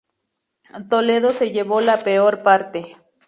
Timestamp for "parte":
2.41-2.97